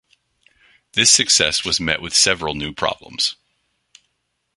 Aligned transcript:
This 0.93 1.11
success 1.11 1.63
was 1.63 1.79
met 1.79 2.01
with 2.01 2.15
several 2.15 2.55
new 2.55 2.73
problems. 2.73 3.35